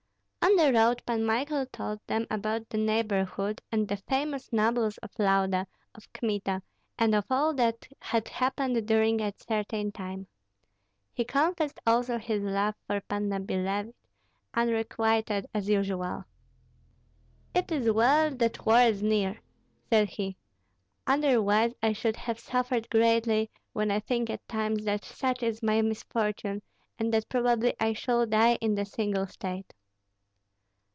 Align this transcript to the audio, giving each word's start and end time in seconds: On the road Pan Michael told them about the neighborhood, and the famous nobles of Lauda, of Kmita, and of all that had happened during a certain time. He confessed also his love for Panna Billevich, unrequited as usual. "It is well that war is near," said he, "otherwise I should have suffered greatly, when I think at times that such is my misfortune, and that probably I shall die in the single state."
On 0.43 0.57
the 0.57 0.73
road 0.77 1.01
Pan 1.05 1.23
Michael 1.25 1.65
told 1.67 2.01
them 2.07 2.27
about 2.29 2.67
the 2.69 2.77
neighborhood, 2.77 3.61
and 3.71 3.87
the 3.87 3.95
famous 3.95 4.51
nobles 4.51 4.97
of 4.97 5.11
Lauda, 5.17 5.65
of 5.95 6.11
Kmita, 6.11 6.61
and 6.99 7.15
of 7.15 7.25
all 7.29 7.53
that 7.53 7.87
had 8.01 8.27
happened 8.27 8.85
during 8.85 9.21
a 9.21 9.33
certain 9.37 9.93
time. 9.93 10.27
He 11.13 11.23
confessed 11.23 11.79
also 11.87 12.17
his 12.17 12.43
love 12.43 12.75
for 12.85 12.99
Panna 12.99 13.39
Billevich, 13.39 13.93
unrequited 14.53 15.45
as 15.53 15.69
usual. 15.69 16.25
"It 17.55 17.71
is 17.71 17.89
well 17.89 18.31
that 18.31 18.65
war 18.65 18.81
is 18.81 19.01
near," 19.01 19.39
said 19.89 20.09
he, 20.09 20.35
"otherwise 21.07 21.73
I 21.81 21.93
should 21.93 22.17
have 22.17 22.39
suffered 22.39 22.89
greatly, 22.89 23.49
when 23.71 23.89
I 23.89 24.01
think 24.01 24.29
at 24.29 24.45
times 24.49 24.83
that 24.83 25.05
such 25.05 25.43
is 25.43 25.63
my 25.63 25.81
misfortune, 25.81 26.61
and 26.99 27.13
that 27.13 27.29
probably 27.29 27.73
I 27.79 27.93
shall 27.93 28.25
die 28.25 28.55
in 28.55 28.75
the 28.75 28.85
single 28.85 29.27
state." 29.27 29.73